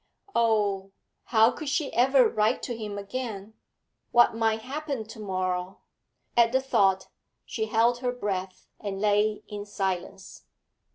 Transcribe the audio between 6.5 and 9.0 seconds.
the thought, she held her breath and